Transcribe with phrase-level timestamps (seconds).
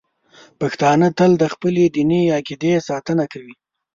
[0.59, 3.55] پښتانه تل د خپلې دیني عقیدې ساتنه کوي.